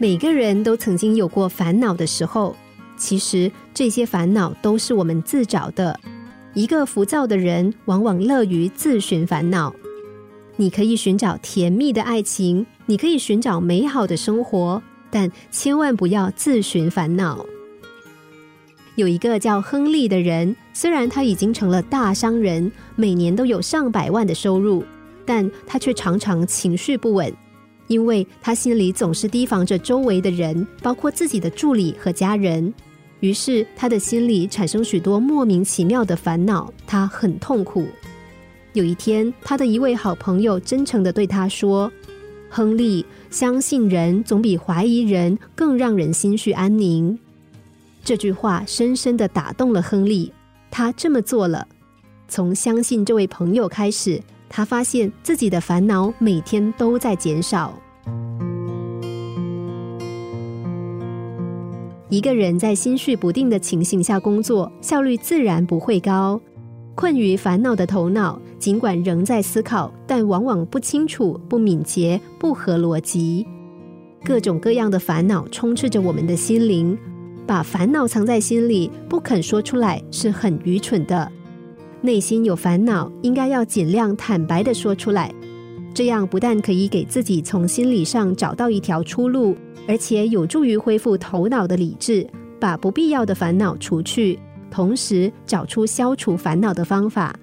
[0.00, 2.56] 每个人都曾经有过烦恼的时候，
[2.96, 6.00] 其实这些烦恼都是我们自找的。
[6.54, 9.74] 一个浮躁的人，往往乐于自寻烦恼。
[10.56, 17.44] 你可以寻找甜蜜的爱情，你可以寻找美好的生活，但千万不要自寻烦恼。
[18.94, 24.82] 有一个叫亨利的人，虽然他已经成了大商人，每年都有上百万的收入，
[25.26, 27.30] 但他却常常情绪不稳。
[27.90, 32.72] 因为他心里总是提防着周围的人，包括自己的助理和家人，
[33.18, 37.88] 于是他的心里产生许多莫名其妙的烦恼，他很痛苦。
[38.74, 41.90] 有一天，他的一位好朋友真诚的对他说
[42.48, 47.18] ：“亨利，相信人总比怀疑人更让人心绪安宁。”
[48.04, 50.32] 这句话深深的打动了亨利，
[50.70, 51.66] 他这么做了。
[52.28, 54.22] 从相信这位朋友开始。
[54.52, 57.72] 他发现自己的烦恼每天都在减少。
[62.08, 66.40] 一个人在心绪不定的情形下工作，效率自然不会高。
[66.96, 73.46] 困于烦恼的头脑，尽管仍在思考，但往往不清楚、不敏捷、不合逻辑。
[74.24, 76.98] 各种各样的烦恼充斥着我们的心灵，
[77.46, 81.30] 把烦恼藏在心里，不肯说出来，是很愚蠢的。
[82.02, 85.32] 内心有烦恼，应该要尽量坦白的说出来，
[85.92, 89.56] 这样不但可以给自己从心理上找到一条出路，
[89.86, 92.26] 而且有助于恢复头脑的理智，
[92.58, 94.38] 把不必要的烦恼除去，
[94.70, 97.34] 同时找出消除烦恼的方法。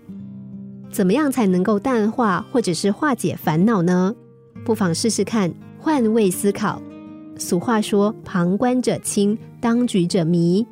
[0.90, 4.16] 怎么样才能够淡化或者是化解烦恼呢？
[4.66, 6.82] 不妨试试看换位思考。
[7.38, 10.66] 俗话说：“旁观者清，当局者迷。”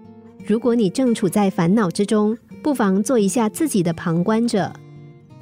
[0.47, 4.73] 如果你正处在烦恼之中，不妨做一下自己的旁观者，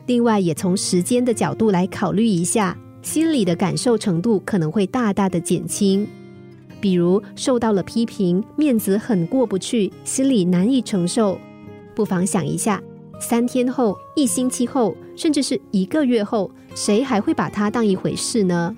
[0.07, 6.05] 另外也从时间的角度来考虑一下，心理的感受程度可能会大大的减轻。
[6.81, 11.39] 比如受到了批评，面子很过不去，心里难以承受，
[11.95, 12.83] 不妨想一下，
[13.21, 18.75] 三天后、一星期后，甚至是一个月后，谁还会把它当一回事呢？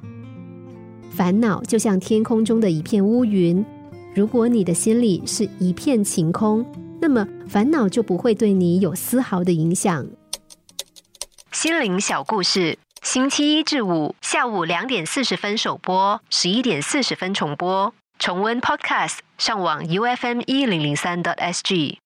[1.10, 3.66] 烦恼就像天空中的一片乌云，
[4.14, 6.64] 如果你的心里是一片晴空。
[7.08, 10.08] 那么烦恼就不会对你有丝毫的影响。
[11.52, 17.94] 心灵小故事，星期一至五下午两点四十分首播，十一点四十分重播。
[18.18, 22.00] 重温 Podcast，上网 U F M 一零零三 t S G。